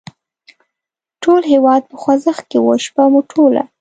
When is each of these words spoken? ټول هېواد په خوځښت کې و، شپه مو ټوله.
ټول 1.23 1.41
هېواد 1.53 1.81
په 1.89 1.95
خوځښت 2.01 2.43
کې 2.51 2.59
و، 2.61 2.67
شپه 2.85 3.03
مو 3.11 3.19
ټوله. 3.31 3.61